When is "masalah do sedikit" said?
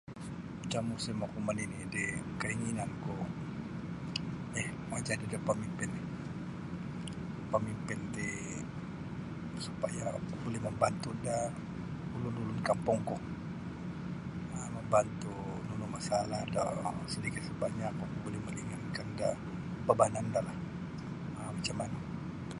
15.97-17.43